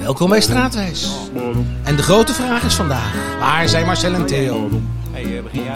[0.00, 1.30] Welkom bij Straatwijs.
[1.84, 4.68] En de grote vraag is vandaag: waar zijn Marcel en Theo?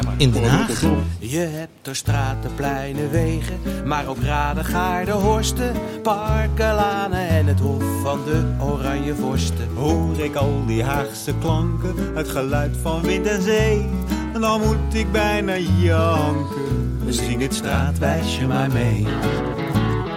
[0.05, 0.15] Maar.
[0.17, 0.81] In Den Haag.
[1.19, 5.73] Je hebt er straten, pleinen, wegen, maar ook raden, gaarden, horsten,
[6.03, 9.69] parken, lanen en het hof van de oranje vorsten.
[9.75, 13.89] Hoor ik al die Haagse klanken, het geluid van wind en zee.
[14.35, 17.03] En dan moet ik bijna janken.
[17.09, 19.07] Zing het straatwijsje maar mee.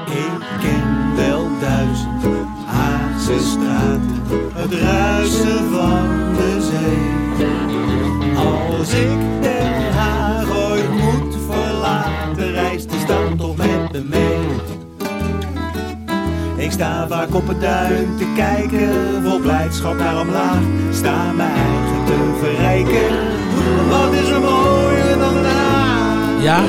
[0.06, 2.55] Ik ken wel duizend
[3.26, 7.48] Straten, Het ruisen van de zee.
[8.36, 14.48] Als ik Den Haag ooit moet verlaten, reist die stad toch met me mee.
[16.66, 20.62] Ik sta vaak op het duin te kijken, vol blijdschap naar omlaag.
[20.92, 23.18] Sta mijn eigen te verrijken.
[23.90, 26.42] Wat is er mooier dan Haag?
[26.42, 26.64] Ja,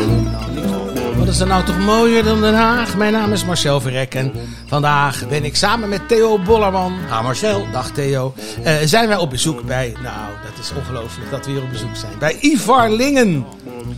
[1.27, 2.97] wat is er nou toch mooier dan Den Haag?
[2.97, 4.33] Mijn naam is Marcel Verrek en
[4.67, 6.93] vandaag ben ik samen met Theo Bollerman.
[6.93, 8.35] Ha Marcel, dag Theo.
[8.63, 11.97] Eh, zijn wij op bezoek bij, nou dat is ongelooflijk dat we hier op bezoek
[11.97, 12.19] zijn.
[12.19, 13.47] Bij Ivar Lingen.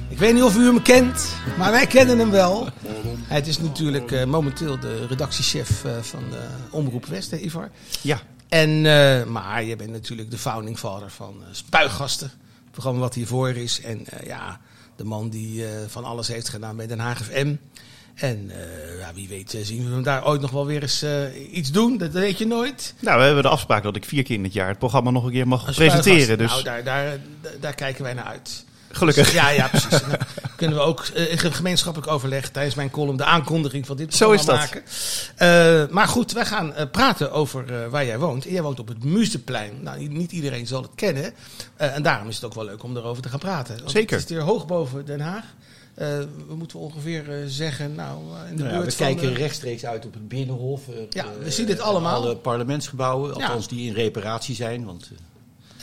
[0.09, 2.69] Ik weet niet of u hem kent, maar wij kennen hem wel.
[3.23, 7.71] Hij is natuurlijk eh, momenteel de redactiechef eh, van de Omroep West, hè Ivar?
[8.01, 8.21] Ja.
[8.49, 8.83] En,
[9.33, 12.27] maar je bent natuurlijk de founding father van Spuigasten.
[12.63, 13.81] Het programma wat hiervoor is.
[13.81, 14.61] En ja,
[14.99, 17.55] de man die eh, van alles heeft gedaan bij Den Haag FM.
[18.15, 21.05] En eh, ja, wie weet eh, zien we hem daar ooit nog wel weer eens
[21.53, 21.99] iets doen.
[21.99, 22.95] Dat weet je nooit.
[23.01, 25.25] Nou, we hebben de afspraak dat ik vier keer in het jaar het programma nog
[25.25, 26.39] een keer mag Als presenteren.
[26.39, 27.19] Dus Nou, daar, daar,
[27.61, 28.65] daar kijken wij naar uit.
[28.99, 29.33] Gelukkig.
[29.33, 30.03] Ja, ja, precies.
[30.03, 30.19] En dan
[30.57, 34.31] kunnen we ook eh, in gemeenschappelijk overleg tijdens mijn column de aankondiging van dit Zo
[34.31, 34.83] programma is dat.
[35.37, 35.85] maken.
[35.87, 38.45] Eh, maar goed, wij gaan eh, praten over waar jij woont.
[38.47, 39.83] En jij woont op het Muzenplein.
[39.83, 41.33] Nou, niet iedereen zal het kennen.
[41.77, 43.79] Eh, en daarom is het ook wel leuk om erover te gaan praten.
[43.79, 44.17] Want Zeker.
[44.19, 45.45] Het is hier hoog boven Den Haag.
[45.95, 46.07] Eh,
[46.49, 48.19] we moeten ongeveer zeggen, nou,
[48.51, 49.07] in de Nou ja, buurt we van...
[49.17, 50.89] kijken rechtstreeks uit op het Binnenhof.
[50.89, 52.15] eh, Ja, we zien dit allemaal.
[52.23, 53.35] Alle parlementsgebouwen, Ja.
[53.35, 54.85] althans die in reparatie zijn.
[54.85, 55.19] Want eh,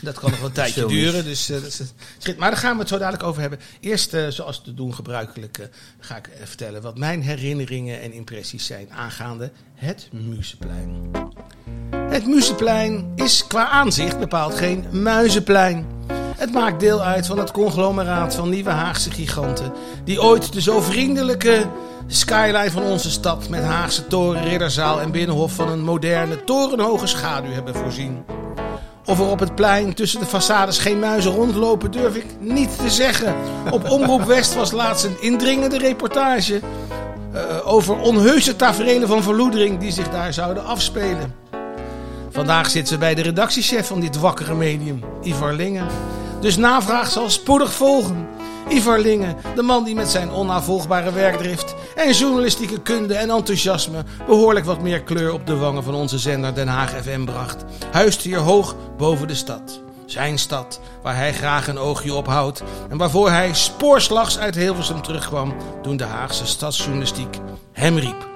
[0.01, 1.23] Dat kan nog wel een tijdje duren.
[1.23, 1.81] Dus, eh, dat is,
[2.17, 2.37] schit.
[2.37, 3.59] Maar daar gaan we het zo dadelijk over hebben.
[3.79, 5.65] Eerst, eh, zoals te doen gebruikelijk, eh,
[5.99, 11.11] ga ik vertellen wat mijn herinneringen en impressies zijn aangaande het Museplein.
[11.95, 15.85] Het Museplein is qua aanzicht bepaald geen muizenplein.
[16.37, 19.73] Het maakt deel uit van het conglomeraat van nieuwe Haagse giganten.
[20.03, 21.69] Die ooit de zo vriendelijke
[22.07, 27.51] skyline van onze stad met Haagse toren, ridderzaal en binnenhof van een moderne torenhoge schaduw
[27.51, 28.23] hebben voorzien.
[29.05, 32.89] Of er op het plein tussen de façades geen muizen rondlopen, durf ik niet te
[32.89, 33.35] zeggen.
[33.71, 36.59] Op Omroep West was laatst een indringende reportage
[37.33, 41.35] eh, over onheuse taferelen van verloedering die zich daar zouden afspelen.
[42.29, 45.87] Vandaag zit ze bij de redactiechef van dit wakkere medium, Ivar Lingen.
[46.41, 48.27] Dus navraag zal spoedig volgen.
[48.69, 54.65] Ivar Lingen, de man die met zijn onnavolgbare werkdrift en journalistieke kunde en enthousiasme behoorlijk
[54.65, 58.37] wat meer kleur op de wangen van onze zender Den Haag FM bracht, huist hier
[58.37, 59.81] hoog boven de stad.
[60.05, 65.01] Zijn stad, waar hij graag een oogje op houdt en waarvoor hij spoorslags uit Hilversum
[65.01, 67.37] terugkwam toen de Haagse stadsjournalistiek
[67.71, 68.27] hem riep.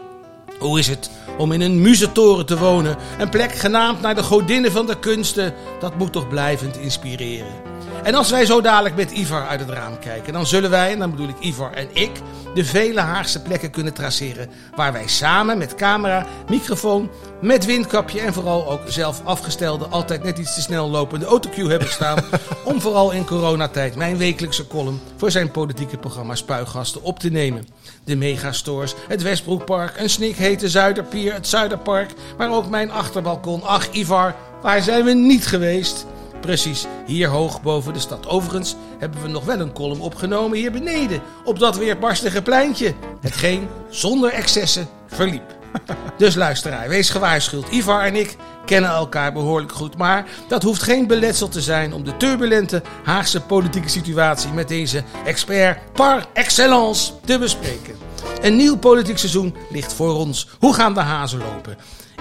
[0.59, 2.97] Hoe is het om in een muzetoren te wonen?
[3.17, 5.53] Een plek genaamd naar de godinnen van de kunsten.
[5.79, 7.68] Dat moet toch blijvend inspireren.
[8.03, 10.99] En als wij zo dadelijk met Ivar uit het raam kijken, dan zullen wij, en
[10.99, 12.11] dan bedoel ik Ivar en ik,
[12.53, 14.49] de vele Haagse plekken kunnen traceren.
[14.75, 17.09] Waar wij samen met camera, microfoon,
[17.41, 21.89] met windkapje en vooral ook zelf afgestelde, altijd net iets te snel lopende autocue hebben
[21.89, 22.23] staan.
[22.63, 27.67] om vooral in coronatijd mijn wekelijkse column voor zijn politieke programma Spuigasten op te nemen.
[28.03, 33.63] De megastores, het Westbroekpark, een snikhete Zuiderpier, het Zuiderpark, maar ook mijn achterbalkon.
[33.63, 36.05] Ach, Ivar, waar zijn we niet geweest?
[36.41, 38.27] Precies, hier hoog boven de stad.
[38.27, 42.93] Overigens hebben we nog wel een column opgenomen hier beneden, op dat weerbarstige pleintje.
[43.21, 45.57] Hetgeen zonder excessen verliep.
[46.17, 47.69] Dus luisteraar, wees gewaarschuwd.
[47.69, 48.35] Ivar en ik
[48.65, 49.97] kennen elkaar behoorlijk goed.
[49.97, 55.03] Maar dat hoeft geen beletsel te zijn om de turbulente Haagse politieke situatie met deze
[55.25, 57.95] expert par excellence te bespreken.
[58.41, 60.47] Een nieuw politiek seizoen ligt voor ons.
[60.59, 61.77] Hoe gaan de hazen lopen?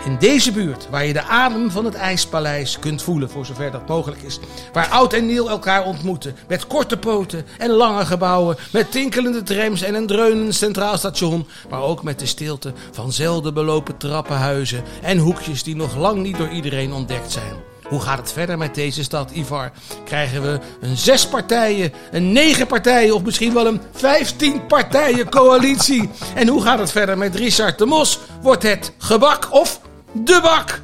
[0.09, 3.89] In deze buurt, waar je de adem van het IJspaleis kunt voelen, voor zover dat
[3.89, 4.39] mogelijk is.
[4.73, 9.83] Waar oud en nieuw elkaar ontmoeten, met korte poten en lange gebouwen, met tinkelende trams
[9.83, 11.47] en een dreunend centraal station.
[11.71, 16.37] Maar ook met de stilte van zelden belopen trappenhuizen en hoekjes die nog lang niet
[16.37, 17.55] door iedereen ontdekt zijn.
[17.89, 19.71] Hoe gaat het verder met deze stad, Ivar?
[20.05, 26.11] Krijgen we een zes partijen, een negen partijen of misschien wel een vijftien partijen coalitie?
[26.35, 28.19] En hoe gaat het verder met Richard de Mos?
[28.43, 29.81] Wordt het gebak of
[30.13, 30.81] de bak?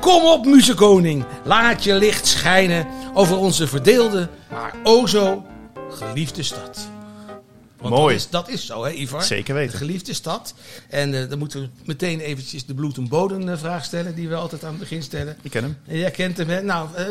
[0.00, 1.24] Kom op, muzekoning.
[1.44, 5.42] Laat je licht schijnen over onze verdeelde, maar o zo
[5.90, 6.93] geliefde stad.
[7.90, 8.14] Want Mooi.
[8.14, 9.22] Dat is, dat is zo, hè, Ivar?
[9.22, 9.78] Zeker De weten.
[9.78, 10.54] geliefde stad.
[10.88, 14.64] En eh, dan moeten we meteen eventjes de bloed- en bodemvraag stellen, die we altijd
[14.64, 15.36] aan het begin stellen.
[15.42, 15.76] Ik ken hem.
[15.86, 16.62] En jij kent hem, hè?
[16.62, 17.04] Nou, eh,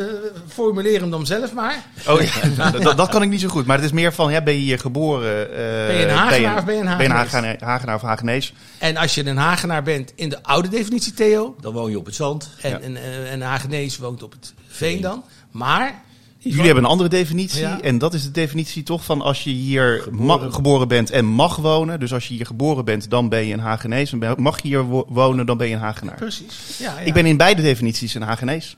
[0.47, 1.85] formuleer hem dan zelf maar.
[2.07, 2.31] Oh ja,
[2.79, 3.65] dat, dat kan ik niet zo goed.
[3.65, 5.49] Maar het is meer van, ja, ben je hier geboren?
[5.51, 5.55] eh,
[5.87, 7.11] Ben je een Hagenaar of ben je een Ben je een?
[7.11, 8.53] Hagenaar, Hagenaar of Hagenees?
[8.77, 12.05] En als je een Hagenaar bent in de oude definitie, Theo, Dan woon je op
[12.05, 12.49] het zand.
[12.61, 12.79] en, Ja.
[12.79, 15.23] en, en een Hagenees woont op het veen dan.
[15.51, 16.01] Maar...
[16.43, 17.59] Jullie hebben een andere definitie.
[17.61, 17.81] Ja.
[17.81, 21.55] En dat is de definitie toch van als je hier geboren, geboren bent en mag
[21.55, 21.99] wonen.
[21.99, 24.11] Dus als je hier geboren bent, dan ben je een Hagenees.
[24.13, 26.15] En mag je hier wo- wonen, dan ben je een Hagenaar.
[26.15, 26.77] Precies.
[26.79, 27.05] Ja, ja.
[27.05, 28.77] Ik ben in beide definities een Hagenees.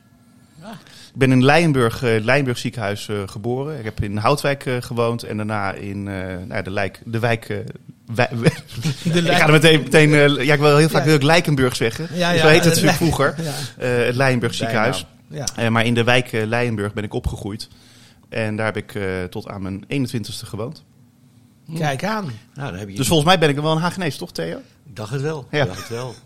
[0.62, 0.72] Ja.
[1.14, 3.78] Ik ben in Leijenburg, eh Leijenburg ziekenhuis eh, geboren.
[3.80, 7.50] Ik heb in Houtwijk eh, gewoond en daarna in eh, nou, de, lijk, de wijk...
[7.50, 7.58] eh,
[8.16, 8.30] wij-
[9.14, 9.80] De ik ga er meteen...
[9.82, 11.08] meteen eh, ja, ik wil heel vaak Ja.
[11.08, 12.08] wil ik Lijkenburg zeggen.
[12.14, 13.36] Ja, ja, zo heet het vroeger.
[13.44, 13.52] Ja.
[14.00, 15.06] Eh, het Leijenburg ziekenhuis.
[15.36, 15.46] Ja.
[15.56, 17.68] Eh, maar in de wijk eh, Leijenburg ben ik opgegroeid.
[18.30, 20.84] En daar heb ik eh, tot aan mijn 21ste gewoond.
[21.74, 22.26] Kijk aan.
[22.54, 22.96] Nou, dan heb je...
[22.96, 24.58] Dus volgens mij ben ik wel een Hagenees, toch Theo?
[24.86, 25.48] Ik dacht het wel.
[25.52, 25.62] Ja.
[25.62, 26.16] Ik dacht het wel.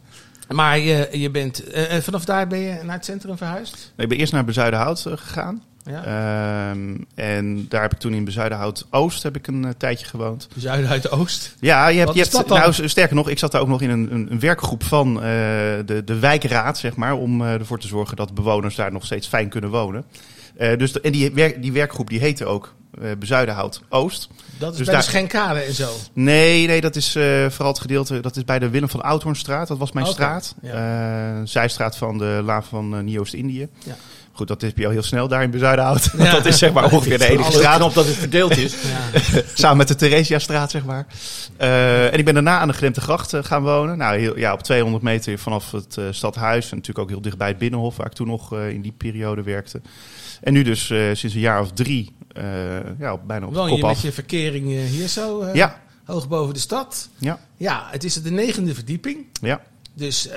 [0.50, 3.74] Maar je, je bent, eh, en vanaf daar ben je naar het centrum verhuisd?
[3.74, 5.64] Nee, ik ben eerst naar Bezuidenhout gegaan.
[5.90, 6.04] Ja.
[6.04, 10.48] Ehm, en daar heb ik toen in Bezuidenhout Oost heb ik een eh, tijdje gewoond.
[10.54, 11.56] De Oost.
[11.60, 14.28] Ja, je hebt, je hebt nou sterker nog, ik zat daar ook nog in een,
[14.32, 15.22] een, werkgroep van eh,
[15.86, 19.28] de, de wijkraad, zeg maar, om eh, ervoor te zorgen dat bewoners daar nog steeds
[19.28, 20.06] fijn kunnen wonen.
[20.78, 22.74] Dus de- en die, werk, die werkgroep die heette ook
[23.20, 24.30] Bezuidenhout Oost.
[24.58, 25.90] Dat is Dus bij daar- de Schenkade en zo.
[26.14, 27.12] Nee, nee, dat is
[27.50, 29.68] vooral het gedeelte, dat is bij de Willem van Oudhoornstraat.
[29.68, 30.56] Dat was mijn straat.
[30.62, 31.46] ja.
[31.46, 33.68] Zijstraat van de Laan van Nieuw-Oost-Indië.
[33.86, 33.96] Ja.
[34.40, 36.10] Goed, dat heb je al heel snel daar in Bezuidenhout.
[36.18, 36.32] Ja.
[36.38, 37.78] dat is zeg maar ongeveer de enige straat.
[37.78, 38.74] knap dat het verdeeld is.
[38.82, 39.22] Ja.
[39.54, 41.08] Samen met de Theresiastraat, zeg maar.
[41.58, 43.98] Eh, en ik ben daarna aan de Gremte Gracht eh, gaan wonen.
[43.98, 46.70] Nou, heel, ja, op 200 meter vanaf het eh, stadhuis.
[46.70, 49.82] En natuurlijk ook heel dichtbij het Binnenhof, waar ik toen nog in die periode werkte.
[50.42, 52.16] En nu dus sinds een jaar of drie,
[53.00, 56.28] ja, op- bijna op de Woon kop je met je verkering hier zo, Ja, hoog
[56.28, 57.10] boven de stad?
[57.18, 59.26] ja, Ja, het is de negende verdieping.
[59.42, 59.62] ja.
[59.94, 60.30] Dus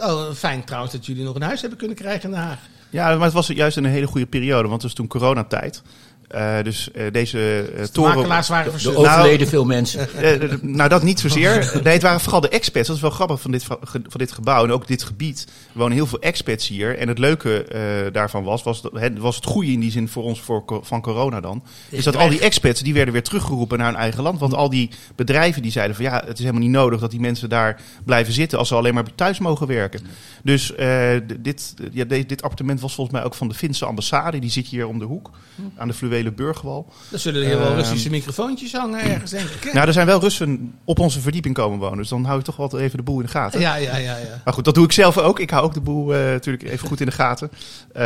[0.00, 2.58] oh, fijn trouwens dat jullie nog een huis hebben kunnen krijgen in Den Haag.
[2.90, 5.82] Ja, maar het was juist een hele goede periode, want het was toen coronatijd.
[6.28, 7.38] Eh, dus eh, deze
[7.74, 8.14] eh, De toren...
[8.14, 10.08] makelaars waren Er overleden veel mensen.
[10.60, 11.80] Nou, dat niet zozeer.
[11.82, 12.86] Nee, het waren vooral de expats.
[12.86, 15.46] Dat is wel grappig van dit, van dit gebouw en ook dit gebied.
[15.72, 16.98] Er wonen heel veel expats hier.
[16.98, 20.08] En het leuke eh, daarvan was, was, dat, het, was het goede in die zin
[20.08, 21.62] voor ons voor, van corona dan.
[21.88, 24.40] Is dat al die expats, die werden weer teruggeroepen naar hun eigen land.
[24.40, 27.20] Want al die bedrijven die zeiden van ja, het is helemaal niet nodig dat die
[27.20, 30.00] mensen daar blijven zitten als ze alleen maar thuis mogen werken.
[30.42, 34.38] Dus eh, dit, ja, dit appartement was volgens mij ook van de Finse ambassade.
[34.38, 35.30] Die zit hier om de hoek,
[35.76, 36.92] aan de fluwele burgwal.
[37.10, 39.62] Dan zullen er hier wel Ehm, Russische microfoontjes hangen ergens, denk ik.
[39.64, 39.72] hè?
[39.72, 41.98] Nou, er zijn wel Russen op onze verdieping komen wonen.
[41.98, 43.60] Dus dan hou je toch wel even de boel in de gaten.
[43.60, 44.16] Ja, ja, ja.
[44.16, 44.40] ja.
[44.44, 45.40] Maar goed, dat doe ik zelf ook.
[45.40, 47.50] Ik hou ook de boel eh, natuurlijk even goed in de gaten.
[47.92, 48.02] Eh,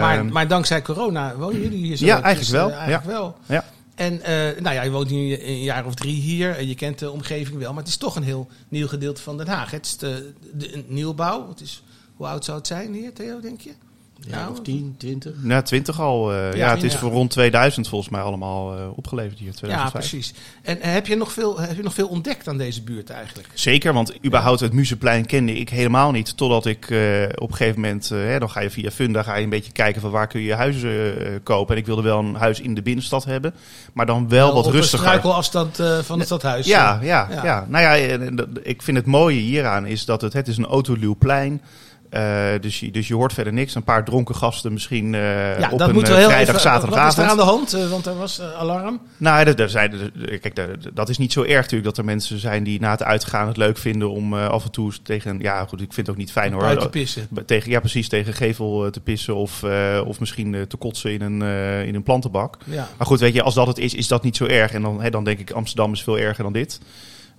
[0.00, 2.04] Maar, maar dankzij corona wonen jullie hier zo.
[2.04, 3.36] Ja, Dus, eigenlijk wel, eh, eigenlijk wel.
[3.46, 3.64] Ja.
[3.94, 6.98] En eh, nou ja, je woont nu een jaar of drie hier en je kent
[6.98, 7.72] de omgeving wel.
[7.72, 9.70] Maar het is toch een heel nieuw gedeelte van Den Haag.
[9.70, 11.48] Het is de, de, nieuwbouw.
[11.48, 11.82] Het is,
[12.16, 13.70] hoe oud zou het zijn hier, Theo, denk je?
[14.20, 15.32] Ja, Nou, of 10, 20.
[15.42, 16.32] Na 20 al.
[16.32, 16.98] eh, ja, Ja, het is ja.
[16.98, 19.48] voor rond 2000 volgens mij allemaal eh, opgeleverd hier.
[19.48, 19.92] Ja, 2005.
[19.92, 20.34] precies.
[20.62, 23.48] En eh, heb je, nog veel, heb je nog veel ontdekt aan deze buurt eigenlijk?
[23.54, 26.36] Zeker, want überhaupt het Museplein kende ik helemaal niet.
[26.36, 29.36] Totdat ik eh, op een gegeven moment, eh, hè, dan ga je via Funda ga
[29.36, 31.74] je een beetje kijken van waar kun je huizen eh, kopen.
[31.74, 33.54] En ik wilde wel een huis in de binnenstad hebben,
[33.92, 34.98] maar dan wel wat op rustiger.
[34.98, 36.66] een struikelafstand eh, van het stadhuis.
[36.66, 37.44] Ja, ja, Ja.
[37.44, 37.66] ja.
[37.68, 38.16] Nou ja,
[38.62, 41.62] ik vind het mooie hieraan is dat het, het is een autoluw plein.
[42.14, 43.74] Eh, dus, je, dus je hoort verder niks.
[43.74, 46.48] Een paar dronken gasten misschien eh, Ja, op dat een moeten eh, we heel vrijdag,
[46.54, 47.16] even, zaterdagavond.
[47.16, 47.90] Wat is er aan de hand?
[47.90, 49.00] Want er was alarm.
[49.16, 50.60] Nou, zijn, er- kijk,
[50.94, 53.56] dat is niet zo erg natuurlijk dat er mensen zijn die na het uitgaan het
[53.56, 56.52] leuk vinden om af en toe tegen, ja goed, ik vind het ook niet fijn
[56.52, 56.62] hoor.
[56.62, 57.28] Buiten pissen.
[57.46, 59.62] Tegen, ja, precies, tegen gevel te pissen of,
[60.06, 61.42] of misschien te kotsen in een,
[61.86, 62.58] in een plantenbak.
[62.64, 62.88] Ja.
[62.96, 64.72] Maar goed, weet je, als dat het is, is dat niet zo erg.
[64.72, 66.80] En dan, hè, dan denk ik, Amsterdam is veel erger dan dit.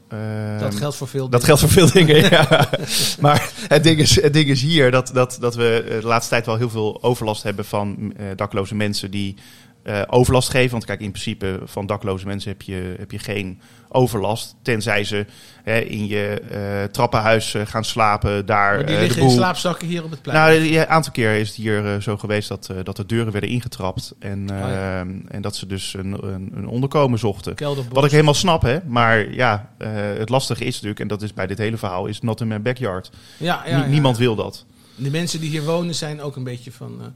[0.08, 1.46] Dat Ehm, geldt voor veel dat dingen.
[1.58, 2.70] geldt voor veel dingen, ja.
[3.20, 6.46] Maar het ding is, het ding is hier dat, dat, dat we de laatste tijd
[6.46, 9.36] wel heel veel overlast hebben van eh, dakloze mensen die
[9.86, 10.72] eh, overlast geven.
[10.72, 14.56] Want kijk, in principe van dakloze mensen heb je, heb je geen overlast.
[14.62, 15.26] Tenzij ze
[15.64, 19.88] hè, in je eh, trappenhuis eh, gaan slapen, daar Maar die liggen de in slaapzakken
[19.88, 20.38] hier op het plein.
[20.38, 24.14] Nou, een aantal keer is het hier zo geweest dat, dat de deuren werden ingetrapt.
[24.20, 25.00] En, Oh ja.
[25.00, 27.56] ehm, en dat ze dus een, een, een onderkomen zochten.
[27.92, 28.78] Wat ik helemaal snap, hè.
[28.86, 29.70] Maar ja,
[30.18, 32.62] het lastige is natuurlijk, en dat is bij dit hele verhaal, is not in my
[32.62, 33.10] backyard.
[33.38, 33.90] ja, ja, Nie- ja.
[33.90, 34.66] Niemand wil dat.
[34.96, 37.14] De mensen die hier wonen zijn ook een beetje van...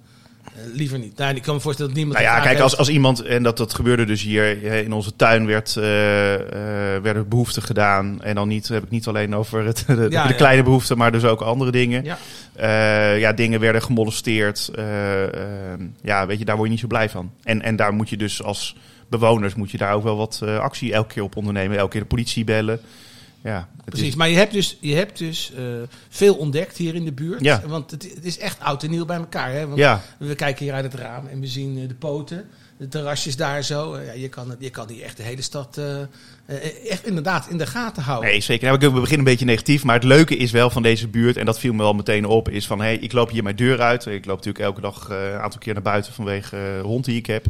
[0.73, 1.17] liever niet.
[1.17, 2.23] Nou, ik kan me voorstellen dat niemand...
[2.23, 5.15] Nou ja, kijk, als, als iemand, en dat, dat gebeurde dus hier eh, in onze
[5.15, 8.21] tuin, werd, eh, eh, werden behoeften gedaan.
[8.21, 10.31] En dan niet, heb ik niet alleen over het, de, Ja, de ja.
[10.31, 12.03] kleine behoeften, maar dus ook andere dingen.
[12.03, 12.17] Ja.
[12.55, 14.69] Eh, ja, dingen werden gemolesteerd.
[14.75, 17.31] Eh, eh, ja, weet je, daar word je niet zo blij van.
[17.43, 18.75] En, en daar moet je dus als
[19.09, 21.77] bewoners, moet je daar ook wel wat eh, actie elke keer op ondernemen.
[21.77, 22.79] Elke keer de politie bellen.
[23.43, 25.63] Ja, Precies, Is, maar je hebt dus, je hebt dus eh,
[26.09, 27.41] veel ontdekt hier in de buurt.
[27.41, 27.61] Ja.
[27.67, 29.51] Want het, het is echt oud en nieuw bij elkaar.
[29.51, 29.67] Hè?
[29.67, 32.87] Want ja, We kijken hier uit het raam en we zien eh, de poten, de
[32.87, 33.99] terrasjes daar zo.
[33.99, 35.97] Ja, je, kan, je kan hier echt de hele stad eh,
[36.89, 38.29] echt inderdaad in de gaten houden.
[38.29, 38.63] Nee, zeker.
[38.67, 41.37] Nou, ik- we beginnen een beetje negatief, maar het leuke is wel van deze buurt,
[41.37, 43.81] en dat viel me wel meteen op, is van, hey, ik loop hier mijn deur
[43.81, 44.05] uit.
[44.05, 47.05] Ik loop natuurlijk elke dag eh, een aantal keer naar buiten vanwege eh, de hond
[47.05, 47.45] die ik heb.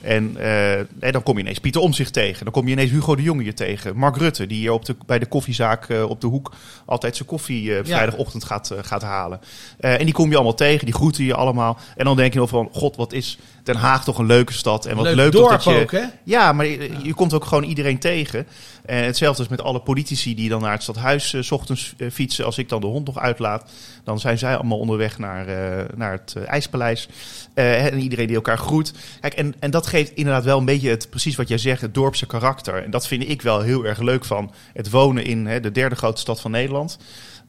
[0.00, 2.44] En eh, nee, dan kom je ineens Pieter Omzicht tegen.
[2.44, 3.96] Dan kom je ineens Hugo de Jonge hier tegen.
[3.96, 6.52] Mark Rutte, die hier op de, bij de koffiezaak eh, op de hoek
[6.84, 9.40] altijd zijn koffie eh, vrijdagochtend gaat, eh, gaat halen.
[9.80, 11.78] Eh, en die kom je allemaal tegen, die groeten je allemaal.
[11.96, 14.86] En dan denk je nog van, god, wat is Den Haag toch een leuke stad.
[14.86, 15.80] En wat Leuk leuk, dorp dat je...
[15.80, 16.02] ook, hè?
[16.24, 18.37] Ja, maar je, je komt ook gewoon iedereen tegen.
[18.84, 22.10] En hetzelfde is met alle politici die dan naar het stadhuis eh, 's ochtends eh,
[22.10, 22.44] fietsen.
[22.44, 23.70] Als ik dan de hond nog uitlaat,
[24.04, 27.08] dan zijn zij allemaal onderweg naar, eh, naar het IJspaleis.
[27.54, 28.92] En iedereen die elkaar groet.
[29.20, 31.94] Kijk, en, en dat geeft inderdaad wel een beetje het, precies wat jij zegt, het
[31.94, 32.84] dorpse karakter.
[32.84, 35.96] En dat vind ik wel heel erg leuk van het wonen in hè, de derde
[35.96, 36.98] grootste stad van Nederland.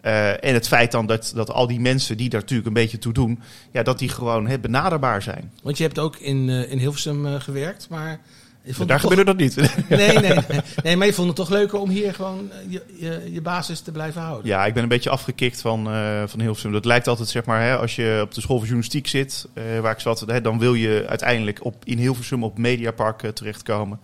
[0.01, 3.13] En het feit dan dat, dat al die mensen die daar natuurlijk een beetje toe
[3.13, 3.39] doen,
[3.71, 5.51] ja, dat die gewoon hè, benaderbaar zijn.
[5.63, 8.19] Want je hebt ook in, eh, in Hilversum gewerkt, maar...
[8.77, 9.55] daar toch- gebeurde dat niet.
[9.89, 12.83] Nee, nee, nee, nee, maar je vond het toch leuker om hier gewoon eh, je,
[12.97, 14.47] je, je basis te blijven houden.
[14.47, 16.71] Ja, ik ben een beetje afgekikt van, eh van Hilversum.
[16.71, 19.63] Dat lijkt altijd, zeg maar, hè, als je op de school van journalistiek zit, eh,
[19.79, 23.99] waar ik zat, hè, dan wil je uiteindelijk op, in Hilversum op Mediapark terechtkomen.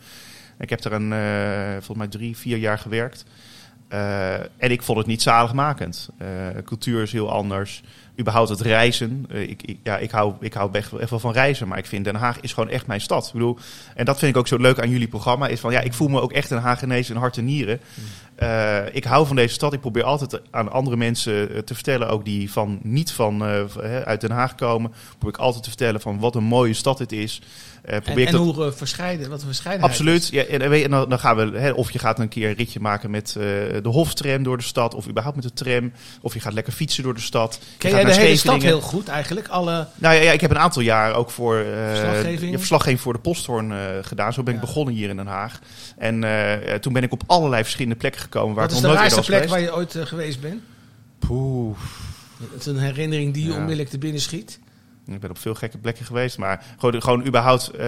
[0.60, 1.12] Ik heb daar een,
[1.74, 3.26] volgens mij drie, vier jaar gewerkt.
[4.58, 6.10] En ik vond het niet zaligmakend.
[6.66, 7.84] Cultuur is heel anders.
[8.20, 9.26] Überhaupt het reizen.
[9.30, 11.68] Eh, ik, ik, ja, ik hou, ik hou echt, wel- van reizen.
[11.68, 13.26] Maar ik vind Den Haag is gewoon echt mijn stad.
[13.28, 13.58] Ik bedoel,
[13.96, 15.48] en dat vind ik ook zo leuk aan jullie programma.
[15.48, 17.80] Is van, ja, ik voel me ook echt een Haagenees in hart en nieren.
[18.36, 19.74] Eh, ik hou van deze stad.
[19.74, 23.44] Ik probeer altijd aan andere mensen eh, te vertellen, ook die van, niet van,
[24.06, 24.92] uit Den Haag komen.
[25.18, 27.42] Probeer ik altijd te vertellen van wat een mooie stad dit is.
[27.86, 30.28] Eh, En, en hoe verscheiden, wat verscheidenheid Absoluut.
[30.28, 33.12] Ja, en, dan dan, gaan we, hè, of je gaat een keer een ritje maken
[33.12, 33.44] met eh,
[33.82, 37.04] de Hoftram door de stad, of überhaupt met de tram, of je gaat lekker fietsen
[37.04, 37.60] door de stad.
[37.78, 39.48] Ken jij de hele stad heel goed eigenlijk?
[39.48, 42.52] Alle, Nou ja, ja, ik heb een aantal jaar ook voor eh Verslaggeving?
[42.52, 44.34] ja, verslaggeving voor de Posthoorn gedaan.
[44.34, 45.60] Zo ben ik begonnen hier in Den Haag.
[45.98, 46.26] En
[46.82, 49.22] toen ben ik op allerlei verschillende plekken gekomen waar wat ik is nog de raarste
[49.22, 50.62] plek waar je ooit geweest bent?
[51.20, 51.78] Poeh.
[52.52, 53.56] Het is een herinnering die je Ja.
[53.56, 54.60] onmiddellijk te binnen schiet.
[55.08, 57.88] Ik ben op veel gekke plekken geweest, maar gewoon, gewoon überhaupt eh,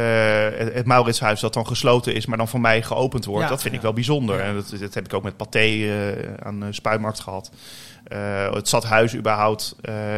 [0.57, 3.71] het, Mauritshuis dat dan gesloten is, maar dan voor mij geopend wordt, Ja, dat vind
[3.71, 3.77] ja.
[3.77, 4.37] ik wel bijzonder.
[4.37, 4.43] Ja.
[4.43, 7.51] En dat, dat heb ik ook met Pathé eh, aan de Spuimarkt gehad.
[8.03, 9.75] Eh, het stadhuis überhaupt,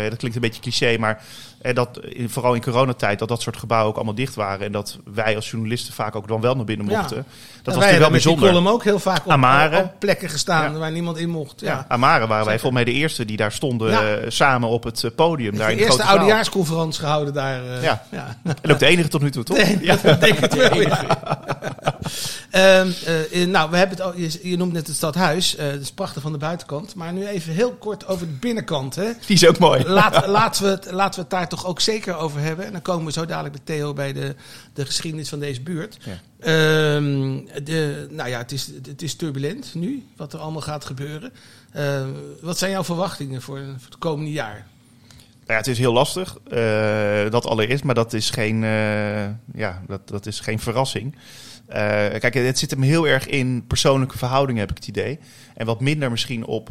[0.09, 1.23] dat klinkt een beetje cliché, maar
[1.61, 4.97] eh, dat, vooral in coronatijd, dat dat soort gebouwen ook allemaal dicht waren en dat
[5.13, 6.99] wij als journalisten vaak ook dan wel naar binnen Ja.
[6.99, 7.15] mochten.
[7.17, 7.25] Dat
[7.63, 8.49] En was natuurlijk wel bijzonder.
[8.49, 9.77] column ook heel vaak op, Amare.
[9.77, 10.77] op, op plekken gestaan Ja.
[10.77, 11.59] waar niemand in mocht.
[11.61, 11.67] Ja.
[11.67, 13.91] Ja, Amare waren wij volgens mij de eerste die daar stonden
[14.23, 15.57] eh, samen op het eh, podium.
[15.57, 17.63] Daar de in eerste oudejaarsconferentie gehouden daar.
[17.65, 18.03] eh, Ja.
[18.61, 19.57] En ook de enige tot nu toe, toch?
[19.57, 19.97] Nee, Ja.
[20.03, 20.69] dat denk ik wel.
[22.49, 22.87] Ehm,
[23.31, 25.55] eh, nou, we hebben het al, je, je noemt net het stadhuis.
[25.57, 26.95] dat is prachtig van de buitenkant.
[26.95, 28.95] Maar nu even heel kort over de binnenkant.
[28.95, 29.03] Hè.
[29.25, 29.83] Die is ook mooi.
[29.87, 32.65] Laat, laten, we het, laten we het daar toch ook zeker over hebben.
[32.65, 34.35] En dan komen we zo dadelijk met Theo bij de,
[34.73, 35.97] de geschiedenis van deze buurt.
[36.03, 36.19] Ja.
[36.39, 41.33] Ehm, de, nou ja, het is, het is turbulent nu, wat er allemaal gaat gebeuren.
[41.71, 42.09] Ehm,
[42.41, 44.67] wat zijn jouw verwachtingen voor, voor het komende jaar?
[45.49, 50.07] Ja, het is heel lastig, eh, dat allereerst, maar dat is geen, eh, ja, dat,
[50.07, 51.15] dat is geen verrassing.
[51.65, 51.79] Eh,
[52.19, 55.19] kijk, het zit hem heel erg in persoonlijke verhoudingen, heb ik het idee.
[55.55, 56.69] En wat minder misschien op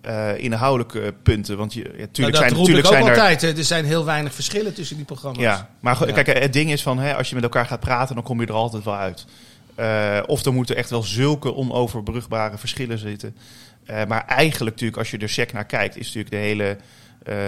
[0.00, 1.56] eh, inhoudelijke punten.
[1.56, 3.20] Want je, ja, tuurlijk Nou, dat zijn, roep tuurlijk ik ook zijn er...
[3.20, 3.40] altijd.
[3.40, 3.56] hè.
[3.56, 5.42] Er zijn heel weinig verschillen tussen die programma's.
[5.42, 6.22] Ja, maar Ja.
[6.22, 8.46] kijk, het ding is van, hè, als je met elkaar gaat praten, dan kom je
[8.46, 9.26] er altijd wel uit.
[9.74, 13.36] Eh, of er moeten echt wel zulke onoverbrugbare verschillen zitten.
[13.84, 16.76] Eh, maar eigenlijk natuurlijk, als je er sec naar kijkt, is natuurlijk de hele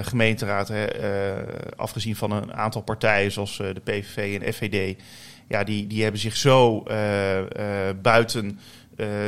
[0.03, 0.87] gemeenteraad, hè,
[1.77, 5.03] afgezien van een aantal partijen zoals de PVV en FVD,
[5.49, 6.83] ja, die, die hebben zich zo
[8.03, 8.59] buiten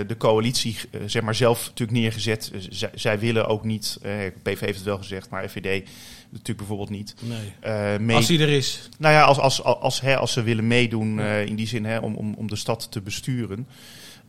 [0.06, 2.50] de coalitie eh, zeg maar zelf natuurlijk neergezet.
[2.54, 4.10] Eh, zij, zij willen ook niet, eh
[4.42, 5.84] PVV heeft het wel gezegd, maar FVD
[6.30, 7.14] natuurlijk bijvoorbeeld niet.
[7.20, 7.52] Nee.
[7.60, 8.88] eh, mee, Als hij er is.
[8.98, 11.84] nou ja, als, als, als, als, hè, als ze willen meedoen eh, in die zin
[11.84, 13.66] hè, om, om, om de stad te besturen.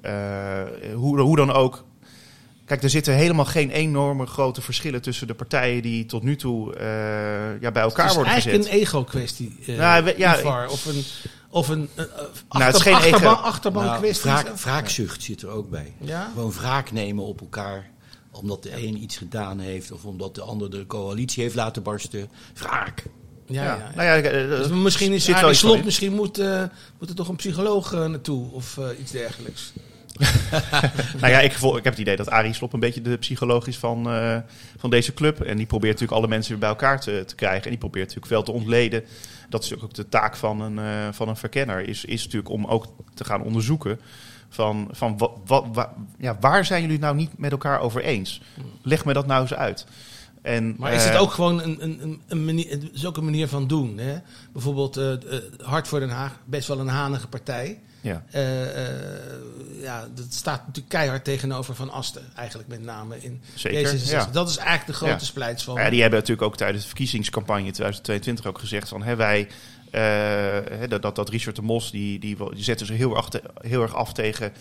[0.02, 0.62] Eh,
[0.94, 1.84] hoe, hoe dan ook.
[2.66, 6.76] Kijk, er zitten helemaal geen enorme grote verschillen tussen de partijen die tot nu toe
[6.76, 6.86] eh,
[7.62, 8.76] ja, bij elkaar het is worden eigenlijk gezet.
[8.76, 9.58] een ego-kwestie.
[9.68, 11.04] eh, Nou, ja, of een,
[11.54, 12.94] of een Nou, het is geen
[13.26, 14.32] achterban, Nou, kwestie.
[14.32, 15.94] wraak, wraakzucht zit er ook bij.
[16.00, 16.30] Ja?
[16.34, 17.92] Gewoon wraak nemen op elkaar.
[18.32, 22.30] Omdat de een iets gedaan heeft of omdat de ander de coalitie heeft laten barsten.
[22.54, 23.04] Wraak.
[23.46, 23.92] Ja, ja, ja.
[23.96, 26.64] Nou ja, eh, Dus misschien is van Slot, misschien moet, eh,
[27.00, 29.74] moet er toch een psycholoog eh, naartoe of iets dergelijks.
[31.22, 33.78] Nou ja, ik, ik heb het idee dat Arie Slop een beetje de psycholoog is
[33.78, 34.38] van, eh,
[34.78, 35.42] van deze club.
[35.42, 37.64] En die probeert natuurlijk alle mensen weer bij elkaar te, te krijgen.
[37.64, 39.04] En die probeert natuurlijk wel te ontleden.
[39.50, 41.88] Dat is ook de taak van een, eh, van een verkenner.
[41.88, 44.00] Is, is natuurlijk om ook te gaan onderzoeken
[44.50, 48.02] van, van wat, wat, wa- ja, waar zijn jullie het nou niet met elkaar over
[48.04, 48.42] eens?
[48.82, 49.86] Leg me dat nou eens uit.
[50.42, 53.24] En, Maar is eh, het ook gewoon een, een, een, manier, het is ook een
[53.26, 53.98] manier van doen?
[53.98, 54.18] Hè?
[54.52, 55.20] Bijvoorbeeld eh, eh,
[55.62, 57.80] Hart voor Den Haag, best wel een hanige partij.
[58.04, 58.24] Ja.
[58.32, 58.94] Eh, eh,
[59.82, 64.10] ja, dat staat natuurlijk keihard tegenover Van Asten, eigenlijk met name in Zeker, D66.
[64.10, 64.30] ja.
[64.32, 65.20] Dat is eigenlijk de grote Ja.
[65.20, 65.76] splijts van.
[65.76, 69.48] Ja, die hebben natuurlijk ook tijdens de verkiezingscampagne 2022 ook gezegd van hè, wij
[69.92, 73.26] hè, dat, dat, dat Richard de Mos die, die, die zette zich heel
[73.62, 74.54] heel erg af tegen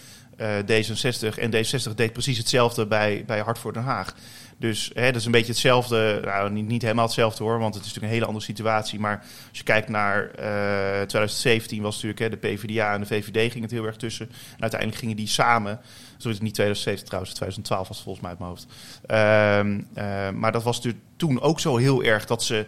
[0.43, 4.15] D66 en D66 deed precies hetzelfde bij, bij Hart voor Den Haag.
[4.63, 7.85] Dus hè, dat is een beetje hetzelfde, nou, niet, niet helemaal hetzelfde hoor, want het
[7.85, 9.01] is natuurlijk een hele andere situatie.
[9.01, 13.53] Maar als je kijkt naar eh 2017 was natuurlijk hè, de PvdA en de VVD
[13.53, 14.29] ging het heel erg tussen.
[14.29, 15.81] En uiteindelijk gingen die samen,
[16.17, 18.67] zo is het niet 2017 trouwens, 2012 was het volgens mij uit mijn hoofd.
[19.07, 22.67] Ehm, eh, maar dat was natuurlijk toen ook zo heel erg dat ze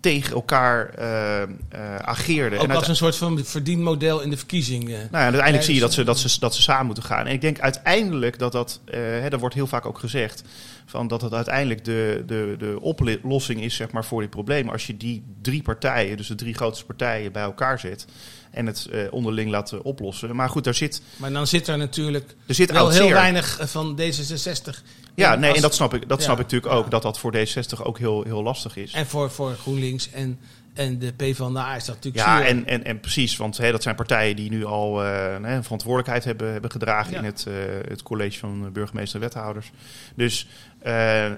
[0.00, 1.48] tegen elkaar eh, eh,
[1.96, 2.58] ageerden.
[2.58, 4.98] ook En als een soort van verdienmodel in de verkiezingen.
[4.98, 7.26] nou ja, uiteindelijk zie je dat ze, dat, ze, dat ze samen moeten gaan.
[7.26, 10.42] En ik denk uiteindelijk dat dat, eh hè, dat wordt heel vaak ook gezegd,
[10.86, 14.68] van dat het uiteindelijk de, de, de oplossing is zeg maar, voor dit probleem.
[14.68, 18.06] Als je die drie partijen, dus de drie grootste partijen, bij elkaar zet
[18.50, 20.36] en het eh, onderling laat eh, oplossen.
[20.36, 23.66] Maar goed, daar zit, Maar dan zit er natuurlijk er zit wel heel weinig eh,
[23.66, 24.82] van D66.
[25.14, 27.34] Ja, nee, en dat snap ik, dat Ja, snap ik natuurlijk ook, dat dat voor
[27.36, 28.92] D60 ook heel, heel lastig is.
[28.92, 30.38] En voor, voor GroenLinks en,
[30.74, 33.94] en de PvdA is dat natuurlijk Ja, en, en, en precies, want hè, dat zijn
[33.94, 37.18] partijen die nu al eh, verantwoordelijkheid hebben, hebben gedragen Ja.
[37.18, 37.46] in het,
[37.88, 39.70] het college van burgemeester en wethouders.
[40.14, 40.46] Dus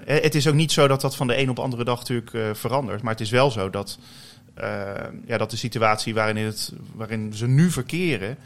[0.05, 2.57] het is ook niet zo dat dat van de een op de andere dag natuurlijk
[2.57, 3.01] verandert.
[3.01, 3.97] Maar het is wel zo dat,
[5.25, 8.37] ja, dat de situatie waarin, het, waarin ze nu verkeren,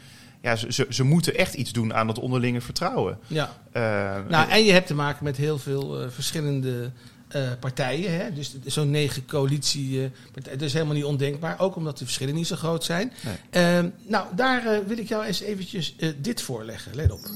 [0.42, 3.18] ja, ze, ze, ze moeten echt iets doen aan dat onderlinge vertrouwen.
[3.26, 3.52] Ja.
[3.72, 3.82] Eh,
[4.28, 6.90] Nou, en je hebt te maken met heel veel eh, verschillende
[7.28, 8.20] eh, partijen.
[8.20, 8.32] Hè?
[8.32, 10.58] Dus zo'n negen coalitiepartijen.
[10.58, 11.58] Dat is helemaal niet ondenkbaar.
[11.58, 13.12] Ook omdat de verschillen niet zo groot zijn.
[13.20, 13.34] Nee.
[13.50, 16.94] Ehm, nou, daar eh, wil ik jou eens eventjes eh, dit voorleggen.
[16.94, 17.20] Let op.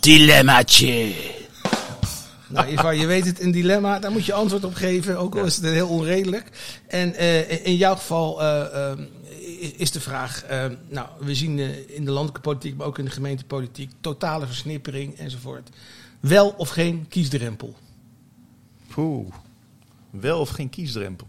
[0.00, 1.14] Dilemmaatje.
[2.54, 5.44] Nou, Ivar, je weet het, een dilemma, daar moet je antwoord op geven, ook al
[5.44, 6.50] is het heel onredelijk.
[6.86, 8.98] En eh, in jouw geval eh, eh,
[9.76, 13.04] is de vraag, eh, nou, we zien eh, in de landelijke politiek, maar ook in
[13.04, 15.68] de gemeentepolitiek, totale versnippering enzovoort.
[16.20, 17.74] Wel of geen kiesdrempel?
[18.88, 19.32] Poeh.
[20.10, 21.26] Wel of geen kiesdrempel?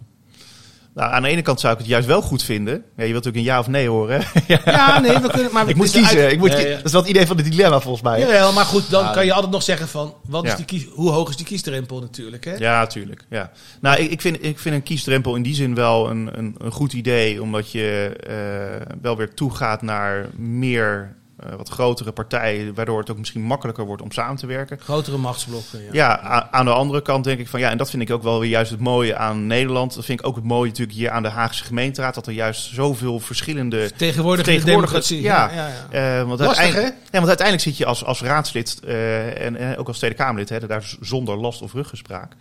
[0.95, 2.73] Nou, aan de ene kant zou ik het juist wel goed vinden.
[2.73, 4.21] Ja, je wilt natuurlijk een ja of nee horen.
[4.65, 6.19] Ja, nee, we kunnen, maar ik moet kiezen.
[6.19, 6.75] uit- Ik moet Ja, ja.
[6.75, 8.19] Dat is wel het idee van het dilemma volgens mij.
[8.19, 10.55] Ja, Jawel, maar goed, dan kan je altijd nog zeggen van, wat is Ja.
[10.55, 12.57] die kies, hoe hoog is die kiesdrempel natuurlijk, hè?
[12.59, 13.25] natuurlijk.
[13.29, 13.51] Ja.
[13.81, 16.71] Nou, ik, ik, vind, ik vind een kiesdrempel in die zin wel een, een, een
[16.71, 17.41] goed idee.
[17.41, 22.73] Omdat je eh, wel weer toegaat naar meer, eh, wat grotere partijen.
[22.73, 24.79] Waardoor het ook misschien makkelijker wordt om samen te werken.
[24.79, 25.89] Grotere machtsblokken, ja.
[25.91, 28.39] Ja, aan de andere kant denk ik van ja, en dat vind ik ook wel
[28.39, 29.95] weer juist het mooie aan Nederland.
[29.95, 32.15] Dat vind ik ook het mooie natuurlijk hier aan de Haagse gemeenteraad.
[32.15, 35.21] Dat er juist zoveel verschillende Tegenwoordig de Vertegenwoordigers, democratie.
[35.21, 35.49] ja.
[35.49, 36.19] ja, ja, ja.
[36.19, 39.77] Eh, want, Lastig, uiteindelijk, ja, want uiteindelijk zit je als, als raadslid eh, en, en
[39.77, 42.33] ook als Tweede Kamerlid hè, daar zonder last of ruggespraak.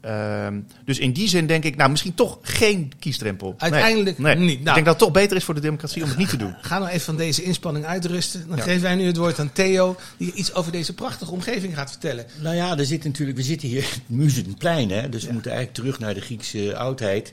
[0.00, 3.54] Ehm, dus in die zin denk ik, nou misschien toch geen kiesdrempel.
[3.58, 4.36] Uiteindelijk nee.
[4.36, 4.50] niet.
[4.58, 4.74] Ik Nou.
[4.74, 6.54] denk dat het toch beter is voor de democratie om het niet te doen.
[6.62, 8.48] Ga nou even van deze inspanning uitrusten.
[8.48, 8.62] Dan Ja.
[8.62, 12.26] geven wij nu het woord aan Theo, die iets over deze prachtige omgeving gaat vertellen.
[12.40, 15.80] Nou ja, er zit natuurlijk, we zitten hier in Muzenplein, hè, dus we moeten eigenlijk
[15.80, 17.32] terug naar de Griekse oudheid.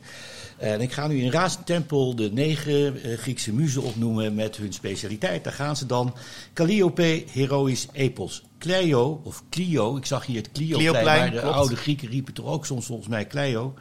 [0.57, 4.73] En ik ga nu in razend tempo de negen eh, Griekse muzen opnoemen met hun
[4.73, 5.43] specialiteit.
[5.43, 6.13] Daar gaan ze dan.
[6.53, 8.43] Calliope, heroïs, epos.
[8.59, 11.55] Cleo, of Clio, ik zag hier het Clioplein, maar de klopt.
[11.55, 13.73] oude Grieken riepen toch ook soms volgens mij Cleo.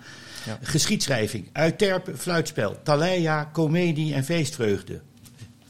[0.46, 0.58] Ja.
[0.62, 5.00] Geschiedschrijving, Euterpe, fluitspel, Thaleia, comedie en feestvreugde.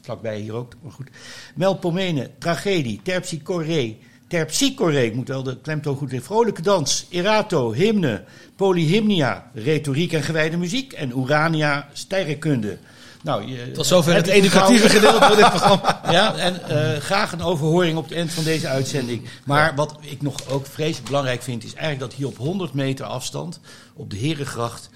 [0.01, 1.09] Vlakbij hier ook, maar goed.
[1.55, 3.95] Melpomene, tragedie, terpsichore,
[4.27, 6.21] terpsichore, ik moet wel de klemtoon goed in.
[6.21, 8.23] Vrolijke dans, erato, hymne,
[8.55, 10.93] polyhymnia, retoriek en gewijde muziek.
[10.93, 12.77] En urania, sterrenkunde.
[13.23, 16.01] Nou, je, Tot zover het educatieve gedeelte van dit programma.
[16.11, 19.29] Ja, en eh, graag een overhoring op het eind van deze uitzending.
[19.45, 23.05] Maar wat ik nog ook vreselijk belangrijk vind, is eigenlijk dat hier op 100 meter
[23.05, 23.59] afstand,
[23.93, 24.89] op de Herengracht,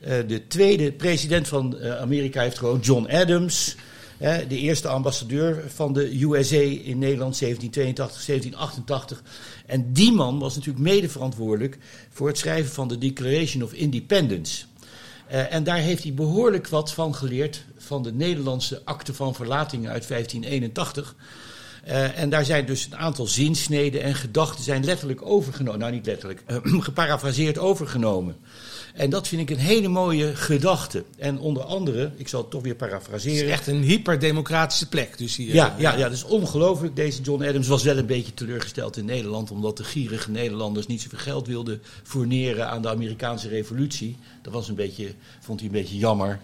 [0.00, 3.76] eh, de tweede president van eh, Amerika heeft gewoon John Adams.
[4.18, 9.22] hè, de eerste ambassadeur van de USA in Nederland 1782, 1788.
[9.66, 11.78] En die man was natuurlijk mede verantwoordelijk
[12.10, 14.64] voor het schrijven van de Declaration of Independence.
[15.26, 19.90] Eh, en daar heeft hij behoorlijk wat van geleerd van de Nederlandse akte van verlatingen
[19.90, 21.14] uit 1581.
[21.84, 25.80] Eh, en daar zijn dus een aantal zinsneden en gedachten zijn letterlijk overgenomen.
[25.80, 28.36] Nou, niet letterlijk, eh, geparafraseerd overgenomen.
[28.94, 31.04] En dat vind ik een hele mooie gedachte.
[31.18, 33.52] En onder andere, ik zal het toch weer Het is parafraseren.
[33.52, 35.18] echt een hyperdemocratische plek.
[35.18, 36.96] Dus hier, Ja, ja, ja, dat is ongelooflijk.
[36.96, 39.50] Deze John Adams was wel een beetje teleurgesteld in Nederland.
[39.50, 44.16] Omdat de gierige Nederlanders niet zoveel geld wilden fourneren aan de Amerikaanse revolutie.
[44.42, 45.08] Dat was een beetje,
[45.40, 46.40] vond hij een beetje jammer.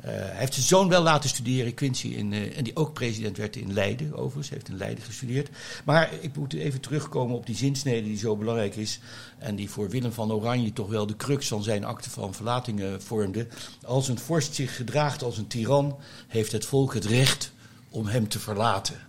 [0.00, 3.36] Eh, hij heeft zijn zoon wel laten studeren, Quincy, in, eh, en die ook president
[3.36, 4.50] werd in Leiden, overigens.
[4.50, 5.48] Heeft in Leiden gestudeerd.
[5.84, 9.00] Maar ik moet even terugkomen op die zinsnede die zo belangrijk is.
[9.38, 12.80] En die voor Willem van Oranje toch wel de crux van zijn akte van verlating
[12.80, 13.46] eh, vormde.
[13.84, 15.96] Als een vorst zich gedraagt als een tiran,
[16.28, 17.52] heeft het volk het recht
[17.90, 19.06] om hem te verlaten.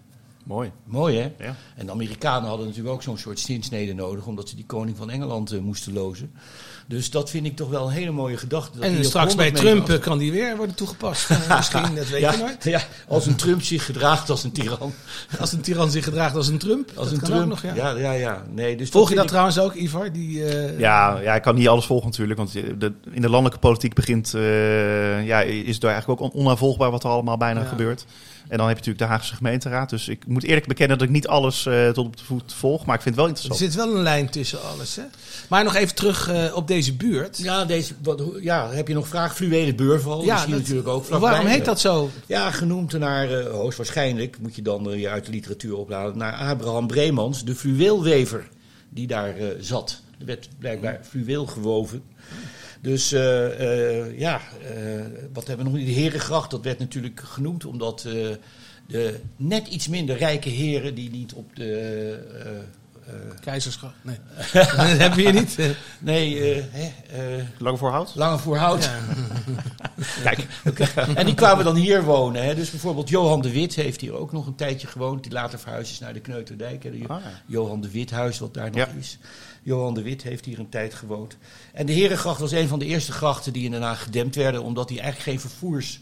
[0.50, 0.72] Mooi.
[0.84, 1.32] Mooi hè?
[1.46, 1.56] Ja.
[1.76, 5.10] En de Amerikanen hadden natuurlijk ook zo'n soort zinsnede nodig, omdat ze die koning van
[5.10, 6.32] Engeland eh, moesten lozen.
[6.90, 8.80] Dus dat vind ik toch wel een hele mooie gedachte.
[8.80, 11.30] dat die En straks bij 100 meter Trump eh, kan die weer worden toegepast.
[11.30, 12.64] Eh, Misschien, dat weet ja, je nooit.
[12.64, 14.94] ja, als een Trump zich gedraagt als een tiran.
[15.40, 16.90] Als een tiran zich gedraagt als een Trump.
[16.96, 17.50] Als dat een kan ook Trump.
[17.50, 17.74] nog, ja.
[17.76, 17.90] ja.
[17.98, 20.12] ja, ja, Nee, dus Volg je dat ik- trouwens ook, Ivar?
[20.12, 22.38] Die, eh, Ja, ja, ik kan niet alles volgen natuurlijk.
[22.40, 26.92] Want de, in de landelijke politiek begint, eh, ja, is het eigenlijk ook on- onnavolgbaar
[26.92, 27.68] wat er allemaal bijna Ja.
[27.68, 28.06] gebeurt.
[28.48, 29.90] En dan heb je natuurlijk de Haagse gemeenteraad.
[29.90, 32.86] Dus ik moet eerlijk bekennen dat ik niet alles eh, tot op de voet volg.
[32.86, 33.72] Maar ik vind het wel Er interessant.
[33.72, 34.96] zit wel een lijn tussen alles.
[34.96, 35.02] Hè?
[35.50, 37.38] Maar nog even terug eh, op deze buurt.
[37.38, 39.36] Ja, deze, wat, ja, heb je nog vraag?
[39.36, 40.24] Fluwelen beurval.
[40.24, 41.06] Ja, dat- natuurlijk ook.
[41.06, 41.30] vlakbij.
[41.30, 42.10] waarom heet dat zo?
[42.26, 46.34] Ja, genoemd naar, eh, hoogstwaarschijnlijk, moet je dan eh, je uit de literatuur ophalen, naar
[46.34, 48.48] Abraham Bremans, de fluweelwever
[48.90, 50.02] die daar eh, zat.
[50.20, 52.04] Er werd blijkbaar fluweel gewoven.
[52.82, 54.42] Dus eh, eh, ja,
[54.76, 55.02] eh,
[55.34, 55.86] wat hebben we nog?
[55.88, 58.14] De Herengracht, dat werd natuurlijk genoemd omdat eh,
[58.88, 62.68] de net iets minder rijke heren die niet op de...
[63.10, 63.94] eh, Keizerschap.
[64.02, 64.18] Nee.
[64.54, 64.68] dat
[65.08, 65.58] heb je niet.
[66.00, 66.92] nee, eh, hè,
[67.38, 68.12] eh, Lang voorhoud?
[68.16, 68.84] Lange voorhout.
[68.84, 69.00] Ja.
[70.34, 70.48] Kijk,
[71.16, 72.44] En die kwamen dan hier wonen.
[72.44, 72.56] Hè.
[72.56, 75.24] Dus bijvoorbeeld Johan de Wit heeft hier ook nog een tijdje gewoond.
[75.24, 76.84] Die later verhuisd is naar de Kneuterdijk.
[76.84, 76.92] Hè.
[76.92, 77.32] De Ah, ja.
[77.46, 78.88] Johan de Withuis, wat daar nog Ja.
[79.00, 79.18] is.
[79.64, 81.38] Johan de Wit heeft hier een tijd gewoond.
[81.74, 84.64] En de Herengracht was een van de eerste grachten die in Den Haag gedempt werden.
[84.64, 86.00] Omdat die eigenlijk geen vervoers...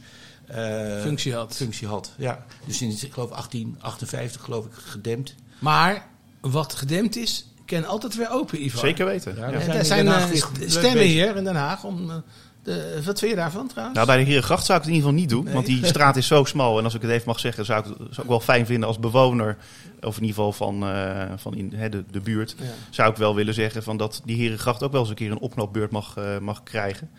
[0.47, 1.55] eh, Functie had.
[1.55, 2.11] functie had.
[2.17, 2.45] Ja.
[2.65, 5.35] Dus sinds, ik geloof, 1858 geloof ik gedempt.
[5.59, 6.07] Maar
[6.51, 8.79] wat gedempt is, kan altijd weer open, Ivar.
[8.79, 9.35] zeker weten.
[9.35, 9.51] Ja, Ja.
[9.51, 11.83] dat En zijn er zijn eh, stemmen hier in Den Haag.
[11.83, 12.15] Om, eh,
[12.63, 13.95] de, wat vind je daarvan trouwens?
[13.95, 15.43] Nou, bij de Herengracht zou ik het in ieder geval niet doen.
[15.43, 15.53] Nee.
[15.53, 16.77] Want die straat is zo smal.
[16.77, 18.87] En als ik het even mag zeggen, zou ik het zou ik wel fijn vinden
[18.87, 19.57] als bewoner.
[20.01, 22.55] Of in ieder geval van, eh, van in, hè, de, de buurt.
[22.59, 22.65] Ja.
[22.89, 25.39] Zou ik wel willen zeggen van dat die Herengracht ook wel eens een keer een
[25.39, 27.09] opknopbeurt mag, mag krijgen.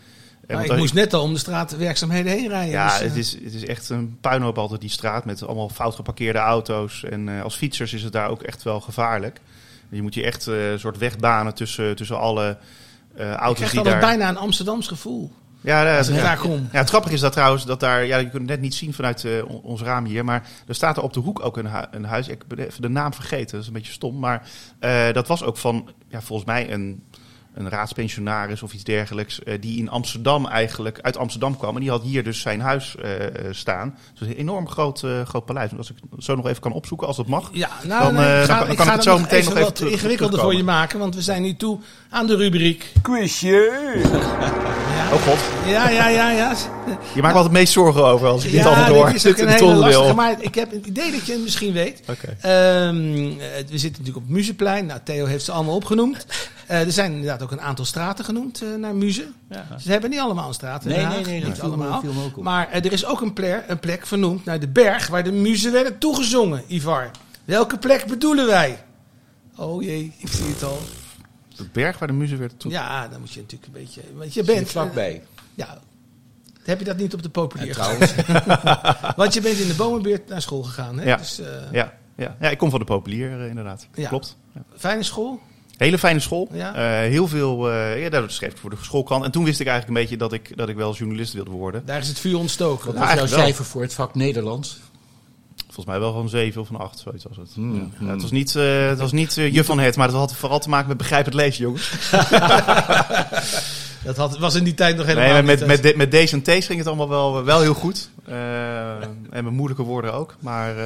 [0.48, 2.70] Eh, Maar ik moest net al om de straatwerkzaamheden heen rijden.
[2.70, 5.68] Ja, dus, eh, het is, het is echt een puinhoop altijd die straat met allemaal
[5.68, 7.04] fout geparkeerde auto's.
[7.04, 9.40] En eh, als fietsers is het daar ook echt wel gevaarlijk.
[9.88, 12.56] Je moet je echt eh, een soort wegbanen tussen, tussen alle
[13.16, 14.10] eh, auto's krijg die altijd daar...
[14.10, 15.32] bijna een Amsterdams gevoel.
[15.60, 16.34] Ja, ja, Als ik ja.
[16.34, 16.68] kom.
[16.72, 18.94] Ja, het grappige is dat trouwens, dat daar, ja, je kunt het net niet zien
[18.94, 21.66] vanuit eh, on- ons raam hier, maar er staat er op de hoek ook een,
[21.66, 22.28] hu- een huis.
[22.28, 25.42] Ik ben even de naam vergeten, dat is een beetje stom, maar eh, dat was
[25.42, 27.02] ook van, ja, volgens mij een,
[27.58, 31.90] een raadspensionaris of iets dergelijks, eh, die in Amsterdam eigenlijk, uit Amsterdam kwam en die
[31.90, 33.10] had hier dus zijn huis eh,
[33.50, 33.98] staan.
[34.18, 35.70] Dus een enorm groot, eh, groot paleis.
[35.76, 37.48] Als ik het zo nog even kan opzoeken, als dat mag.
[37.52, 39.44] Ja, nou, Dan, nee, eh, dan kan- dan ik kan ga ik het zo meteen
[39.44, 41.78] nog even wat terug- ingewikkelder voor je maken, want we zijn nu toe
[42.10, 42.92] aan de rubriek.
[43.02, 43.72] Quizje!
[45.12, 46.52] Oh god, Ja, ja, ja, ja.
[47.14, 49.06] je maakt me altijd het meest zorgen over als ik dit ja, allemaal door.
[49.06, 51.72] dit is ook een hele lastige, maar ik heb het idee dat je het misschien
[51.72, 52.00] weet.
[52.00, 52.94] Ehm, eh,
[53.68, 54.86] we zitten natuurlijk op het Museplein.
[54.86, 56.26] Nou, Theo heeft ze allemaal opgenoemd.
[56.68, 59.28] Eh, er zijn inderdaad ook een aantal straten genoemd eh, naar Muze.
[59.78, 62.00] Ze hebben niet allemaal een straat Nee, nee, nee, niet allemaal.
[62.00, 62.42] viel me ook op.
[62.42, 65.72] Maar er is ook een plek, een plek vernoemd naar de berg waar de muzen
[65.72, 67.10] werden toegezongen, Ivar.
[67.44, 68.84] Welke plek bedoelen wij?
[69.56, 70.78] Oh jee, ik zie het al.
[71.56, 72.70] De berg waar de muze werd toe.
[72.70, 74.02] Ja, dan moet je natuurlijk een beetje...
[74.14, 75.22] Want je Bent vlakbij.
[75.54, 75.78] ja.
[76.68, 78.14] Heb je dat niet op de populier trouwens,
[79.16, 81.04] Want je bent in de bomenbuurt naar school gegaan, hè?
[81.04, 81.16] Ja.
[81.16, 82.36] Dus, eh, Ja, ja.
[82.40, 83.88] ja, ik kom van de populier eh, inderdaad.
[83.94, 84.08] Ja.
[84.08, 84.36] Klopt.
[84.54, 84.60] Ja.
[84.76, 85.40] Fijne school?
[85.76, 86.48] Hele fijne school.
[86.52, 86.74] Ja.
[86.74, 89.24] Eh, heel veel, eh ja, dat schreef ik voor de schoolkrant.
[89.24, 91.82] En toen wist ik eigenlijk een beetje dat ik, dat ik wel journalist wilde worden.
[91.86, 92.94] Daar is het vuur ontstoken.
[92.94, 94.78] wat was jouw cijfer voor het vak Nederlands?
[95.64, 97.50] Volgens mij wel van zeven of van acht, zoiets was het.
[97.54, 100.34] Hmm, Ja, het was niet, eh, het was niet je van het, maar het had
[100.34, 101.90] vooral te maken met begrijpend lezen, jongens.
[104.04, 105.68] Dat had, was in die tijd nog helemaal Nee, met, niet.
[105.68, 108.10] met, de- met D's en T's ging het allemaal wel, wel heel goed.
[108.26, 108.90] Eh,
[109.30, 110.34] en met moeilijke woorden ook.
[110.40, 110.84] Maar, eh,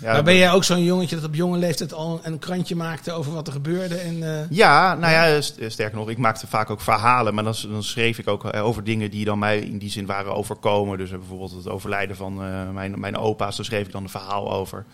[0.00, 3.12] ja, maar ben jij ook zo'n jongetje dat op jonge leeftijd al een krantje maakte
[3.12, 3.94] over wat er gebeurde?
[3.94, 7.54] En, eh, Ja, nou ja, st- sterker nog, ik maakte vaak ook verhalen, maar dan,
[7.70, 10.98] dan schreef ik ook over dingen die dan mij in die zin waren overkomen.
[10.98, 12.36] Dus bijvoorbeeld het overlijden van
[12.74, 14.84] mijn, mijn opa's, daar schreef ik dan een verhaal over.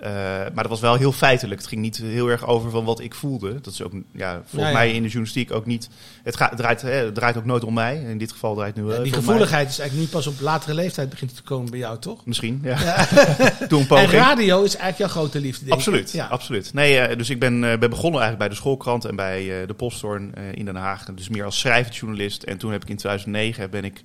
[0.00, 0.10] Eh,
[0.54, 1.60] maar dat was wel heel feitelijk.
[1.60, 3.60] Het ging niet heel erg over van wat ik voelde.
[3.60, 4.72] Dat is ook, ja, volgens Ja, ja.
[4.72, 5.88] mij in de journalistiek ook niet.
[6.22, 7.96] Het, gaat, het, draait, hè, het draait ook nooit om mij.
[7.96, 9.32] In dit geval draait het nu wel die even om mij.
[9.34, 12.26] gevoeligheid is eigenlijk niet pas op latere leeftijd begint te komen bij jou, toch?
[12.26, 12.76] Misschien, ja.
[13.68, 15.86] Doe een En radio is eigenlijk jouw grote liefde, denk ik.
[15.86, 16.26] Absoluut, Ja.
[16.26, 16.72] absoluut.
[16.74, 19.66] Nee, eh, dus ik ben, eh, ben begonnen eigenlijk bij de schoolkrant en bij eh,
[19.68, 21.04] de Posthoorn eh, in Den Haag.
[21.04, 22.42] Dus meer als schrijvend journalist.
[22.42, 24.02] En toen heb ik in 2009 ben ik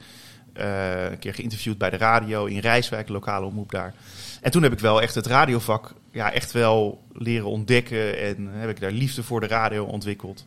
[0.54, 3.93] eh, een keer geïnterviewd bij de radio in Rijswijk, lokale omroep daar.
[4.41, 8.69] En toen heb ik wel echt het radiovak ja, echt wel leren ontdekken en heb
[8.69, 10.45] ik daar liefde voor de radio ontwikkeld.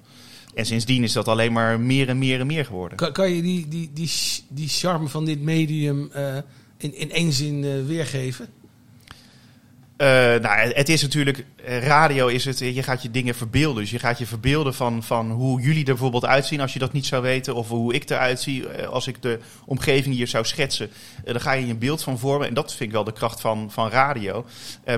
[0.55, 2.97] En sindsdien is dat alleen maar meer en meer en meer geworden.
[2.97, 4.11] Kan, kan je die, die, die,
[4.49, 6.37] die charme van dit medium eh,
[6.77, 8.49] in, in één zin eh, weergeven?
[9.97, 10.07] Eh,
[10.41, 13.83] nou, het is natuurlijk, eh, radio is het, je gaat je dingen verbeelden.
[13.83, 16.93] Dus je gaat je verbeelden van, van hoe jullie er bijvoorbeeld uitzien als je dat
[16.93, 17.55] niet zou weten.
[17.55, 20.91] Of hoe ik eruit zie eh, als ik de omgeving hier zou schetsen.
[21.25, 22.49] Dan ga je een beeld van vormen.
[22.49, 24.47] En dat vind ik wel de kracht van, van radio.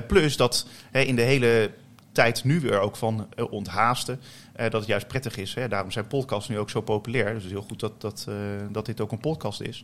[0.07, 1.71] Plus dat in de hele
[2.17, 4.21] tijd nu weer ook van eh, onthaasten.
[4.55, 5.53] eh, dat het juist prettig is.
[5.53, 5.67] Hè.
[5.67, 7.25] Daarom zijn podcasts nu ook zo populair.
[7.25, 8.35] Dus het is heel goed dat, dat, eh,
[8.71, 9.83] dat dit ook een podcast is.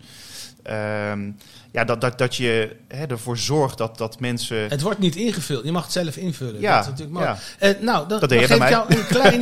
[0.64, 1.32] Ehm,
[1.72, 4.58] ja, dat, dat, dat je hè, ervoor zorgt dat, dat mensen...
[4.58, 5.64] Het wordt niet ingevuld.
[5.64, 6.62] Je mag het zelf invullen.
[6.62, 7.36] Ja, dat is natuurlijk mooi.
[7.60, 7.76] ja.
[7.82, 9.42] Nou, dan, Dat dan geef ik jou een klein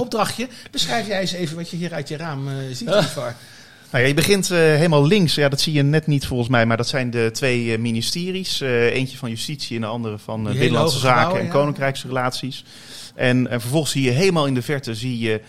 [0.00, 0.48] opdrachtje.
[0.70, 3.34] Beschrijf jij eens even wat je hier uit je raam ziet, Ivar.
[3.90, 5.34] Nou ja, je begint eh, helemaal links.
[5.34, 6.66] Ja, dat zie je net niet volgens mij.
[6.66, 8.60] Maar dat zijn de twee eh, ministeries.
[8.60, 11.50] Eh, eentje van Justitie en de andere van Binnenlandse Zaken en ja.
[11.50, 12.64] Koninkrijksrelaties.
[13.14, 15.40] En, en vervolgens zie je helemaal in de verte zie je,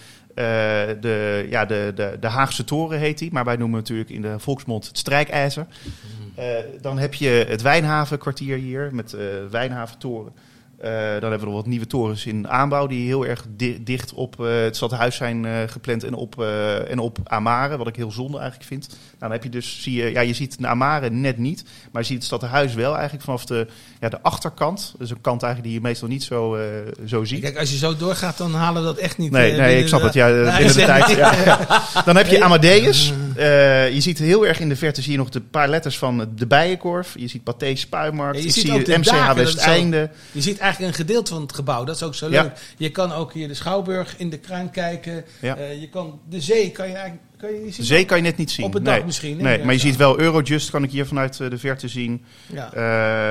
[0.99, 3.31] de, ja, de, de, de Haagse Toren heet die.
[3.31, 5.67] Maar wij noemen natuurlijk in de volksmond het strijkijzer.
[5.67, 6.43] Mhm.
[6.81, 9.15] Dan heb je het Wijnhavenkwartier hier met
[9.49, 10.33] Wijnhaventoren.
[10.81, 14.13] Eh, dan hebben we nog wat nieuwe torens in aanbouw die heel erg di- dicht
[14.13, 16.41] op eh, het stadhuis zijn eh, gepland en op,
[16.89, 18.87] en op Amare, wat ik heel zonde eigenlijk vind.
[18.89, 22.01] Nou, dan heb je dus, zie je, ja, je ziet de Amare net niet, maar
[22.01, 23.67] je ziet het stadhuis wel eigenlijk vanaf de,
[23.99, 24.93] ja, de achterkant.
[24.97, 26.57] Dus een kant eigenlijk die je meestal niet zo,
[27.05, 27.41] zo ziet.
[27.41, 29.31] Kijk, als je zo doorgaat, dan halen we dat echt niet.
[29.31, 30.13] Nee, nee, ik snap het.
[30.13, 31.09] Ja, binnen de tijd.
[31.09, 31.83] Ja, ja.
[32.05, 33.13] Dan heb je Amadeus.
[33.39, 36.29] Eh, je ziet heel erg in de verte zie je nog de paar letters van
[36.35, 37.13] de Bijenkorf.
[37.17, 38.35] Je ziet Pathé Spuimarkt.
[38.37, 40.09] Ja, je je ziet MCH zo- Westeinde.
[40.31, 41.83] Je ziet eigenlijk een gedeelte van het gebouw.
[41.83, 42.41] Dat is ook zo Ja.
[42.41, 42.51] leuk.
[42.77, 45.25] Je kan ook hier de Schouwburg in de kruin kijken.
[45.41, 45.57] Ja.
[45.57, 47.81] Eh, je kan de zee kan je eigenlijk kan je niet zien.
[47.85, 48.65] De zee kan je net niet zien.
[48.65, 49.05] Op het dak nee.
[49.05, 49.37] misschien?
[49.37, 52.23] Nee, maar je ziet wel Eurojust, kan ik hier vanuit eh, de verte zien.
[52.53, 52.69] Ja.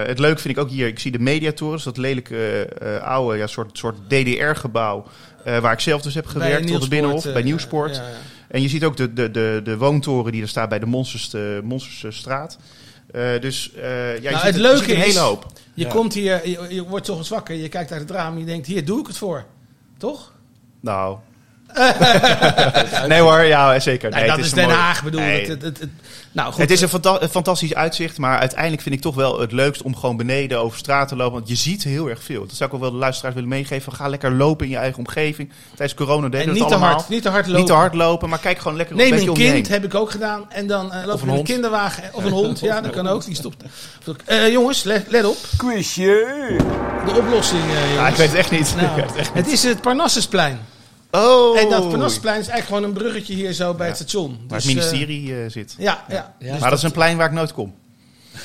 [0.06, 2.68] Het leuke vind ik ook hier, ik zie de mediatorens, dat lelijke
[3.04, 5.06] oude ja, soort, soort DDR-gebouw.
[5.44, 8.02] waar ik zelf dus heb gewerkt op de Binnenhof, bij Nieuwsport.
[8.48, 11.30] En je ziet ook de, de, de, de woontoren die er staat bij de Monsters,
[11.30, 12.58] de Monstersstraat.
[13.10, 15.46] Eh, dus eh, ja, je Nou, ziet, het je leuke ziet een is- hele hoop.
[15.74, 15.90] Je Ja.
[15.90, 18.44] komt hier, je, je wordt toch eens wakker, je kijkt uit het raam en je
[18.44, 19.44] denkt, hier doe ik het voor.
[19.98, 20.32] Toch?
[20.80, 21.18] Nou.
[23.08, 24.10] nee hoor, ja zeker.
[24.10, 25.40] Nee, Nee, dat het is een Den mooi- Haag bedoel Nee.
[25.40, 25.46] ik.
[25.46, 25.88] Het, het, het-
[26.32, 26.60] nou, goed.
[26.62, 29.82] Het is een, fanta- een fantastisch uitzicht, maar uiteindelijk vind ik toch wel het leukst
[29.82, 31.32] om gewoon beneden over straat te lopen.
[31.34, 32.46] Want je ziet heel erg veel.
[32.46, 33.92] Dat zou ik ook wel de luisteraars willen meegeven.
[33.92, 35.50] Ga lekker lopen in je eigen omgeving.
[35.74, 36.94] Tijdens corona deden en we niet het te, allemaal.
[36.94, 37.58] hard, niet te hard lopen.
[37.60, 39.94] Niet te hard lopen, maar kijk gewoon lekker Neem beetje een je kind, heb ik
[39.94, 40.44] ook gedaan.
[40.48, 42.02] En dan eh loop Of je een een kinderwagen.
[42.12, 43.24] Of een hond, ja, dat kan ook.
[43.24, 43.62] Die stopt.
[44.24, 45.36] Eh, jongens, let, let op.
[45.56, 46.04] Quizje!
[47.06, 47.94] De oplossing, eh, jongens.
[47.94, 48.74] Ja, ik weet het echt niet.
[48.76, 50.58] Nou, Ik weet het echt het is het Parnassusplein.
[51.10, 51.58] Oh.
[51.58, 53.92] En dat Parnassusplein is eigenlijk gewoon een bruggetje hier zo bij Ja.
[53.92, 54.38] het station.
[54.48, 55.74] Waar Dus, het eh, ministerie eh, zit.
[55.78, 56.34] ja, ja.
[56.38, 56.50] Ja.
[56.52, 57.74] Dus maar dat is een plein waar ik nooit kom.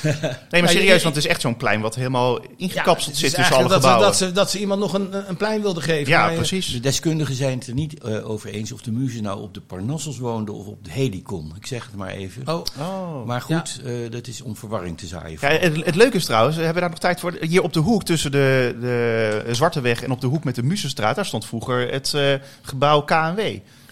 [0.50, 3.62] Nee, maar serieus, want het is echt zo'n plein wat helemaal ingekapseld zit tussen alle
[3.62, 4.06] dat, we- gebouwen.
[4.06, 6.08] dat, ze, dat ze iemand nog een, een plein wilden geven.
[6.12, 6.72] ja, maar je- precies.
[6.72, 9.60] De deskundigen zijn het er niet eh, over eens of de muze nou op de
[9.60, 11.52] Parnassus woonde of op de Helicon.
[11.56, 12.42] Ik zeg het maar even.
[12.48, 13.26] Oh, Oh.
[13.26, 15.38] Maar goed, eh, dat is om verwarring te zaaien.
[15.40, 17.36] Ja, het, het leuke is trouwens, we hebben daar nog tijd voor.
[17.40, 20.62] Hier op de hoek tussen de, de Zwarte Weg en op de hoek met de
[20.62, 23.38] Muzenstraat, daar stond vroeger het eh, gebouw KNW.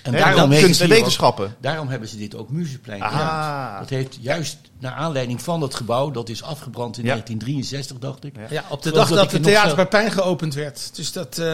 [0.02, 1.56] En daarom kunst en wetenschappen.
[1.60, 3.10] Daarom hebben ze dit ook Muzeplein Ah.
[3.10, 3.78] genoemd.
[3.78, 7.08] Dat heeft juist naar aanleiding van dat gebouw, dat is afgebrand in Ja.
[7.10, 8.34] 1963, dacht ik.
[8.50, 8.64] Ja.
[8.68, 10.90] op de dag dat dat het er Theater bij Pijn geopend werd.
[10.96, 11.46] Dus dat, eh,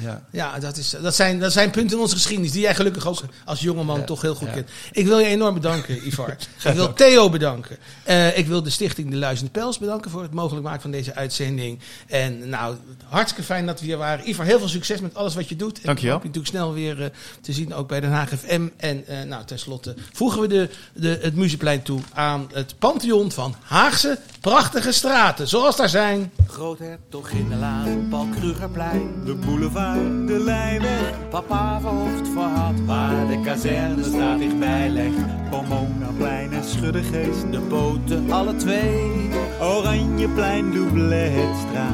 [0.00, 0.24] Ja.
[0.30, 3.20] ja, dat, is, dat, zijn, dat zijn punten in onze geschiedenis die jij gelukkig ook
[3.44, 4.04] als jongeman Ja.
[4.04, 4.52] toch heel goed Ja.
[4.54, 4.70] kent.
[4.92, 6.36] Ik wil je enorm bedanken, Ivar.
[6.64, 7.76] ik wil Theo bedanken.
[8.02, 11.14] Eh, ik wil de stichting De Luizende Pels bedanken voor het mogelijk maken van deze
[11.14, 11.78] uitzending.
[12.06, 12.76] En nou,
[13.08, 14.28] hartstikke fijn dat we hier waren.
[14.28, 15.76] Ivar, heel veel succes met alles wat je doet.
[15.80, 16.16] En Dankjewel.
[16.16, 17.10] ik hoop je natuurlijk snel weer eh,
[17.40, 18.68] te zien, ook bij Den Haag FM.
[18.76, 23.54] En eh, nou, tenslotte voegen we de, de, het Museplein toe aan het pantheon van
[23.62, 25.48] Haagse prachtige straten.
[25.48, 26.32] Zoals daar zijn.
[26.46, 29.22] Groothertog in de Laan, Paul Krugerplein.
[29.24, 31.28] De boulevard, de Lijnweg.
[31.30, 35.50] Papa verhoofd voor had, waar de kazerne staat dichtbij legt.
[35.50, 37.52] Pomonaplein en Schuddegeest.
[37.52, 39.30] De boten, alle twee.
[39.60, 41.92] Oranjeplein, Doublehetstraat.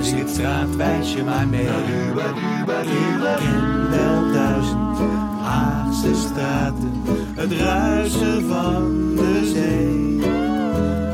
[0.00, 1.62] Slitstraat, wijs je maar mee.
[1.62, 1.70] Ik
[3.38, 4.98] ken wel duizend
[5.42, 7.02] Haagse straten
[7.48, 10.30] het ruisen van de zee.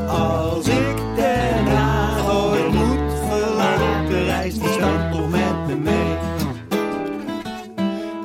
[0.07, 2.23] Als ik Den Haag
[2.71, 6.15] moet verlaten, reist die stad toch met me mee.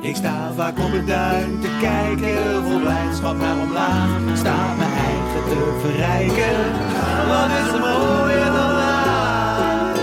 [0.01, 4.37] Ik sta vaak op het duin te kijken, vol blijdschap naar omlaag.
[4.37, 6.57] Sta mijn eigen te verrijken,
[7.27, 9.93] wat is er mooier dan daar?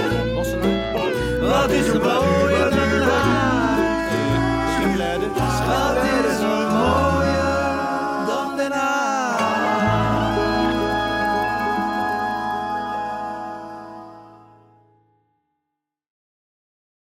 [1.40, 2.33] Wat is er mooier?